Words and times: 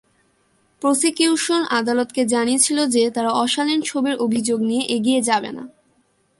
Prosecution 0.81 1.61
আদালতকে 1.71 2.21
জানিয়েছিল 2.25 2.77
যে 2.85 3.03
তারা 3.11 3.31
অশালীন 3.35 3.79
ছবির 3.81 4.15
অভিযোগ 4.17 4.59
নিয়ে 4.61 4.83
এগিয়ে 4.87 5.21
যাবে 5.21 5.49
না। 5.51 5.63